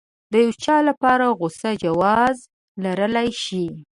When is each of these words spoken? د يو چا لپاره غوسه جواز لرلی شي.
د 0.31 0.33
يو 0.43 0.51
چا 0.63 0.77
لپاره 0.89 1.25
غوسه 1.39 1.69
جواز 1.83 2.37
لرلی 2.83 3.29
شي. 3.43 3.65